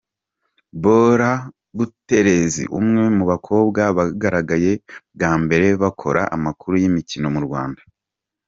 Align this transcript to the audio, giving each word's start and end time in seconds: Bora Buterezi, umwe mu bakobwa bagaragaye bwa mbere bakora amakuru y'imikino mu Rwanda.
Bora 0.81 1.31
Buterezi, 1.77 2.63
umwe 2.79 3.03
mu 3.17 3.23
bakobwa 3.31 3.81
bagaragaye 3.97 4.71
bwa 5.15 5.31
mbere 5.43 5.65
bakora 5.83 6.21
amakuru 6.35 6.73
y'imikino 6.81 7.27
mu 7.35 7.41
Rwanda. 7.47 7.81